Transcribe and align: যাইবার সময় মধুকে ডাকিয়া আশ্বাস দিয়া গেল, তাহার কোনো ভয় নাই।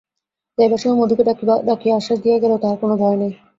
যাইবার 0.57 0.79
সময় 0.81 0.99
মধুকে 0.99 1.23
ডাকিয়া 1.67 1.93
আশ্বাস 1.95 2.17
দিয়া 2.23 2.37
গেল, 2.43 2.53
তাহার 2.61 2.77
কোনো 2.81 2.93
ভয় 3.01 3.17
নাই। 3.21 3.31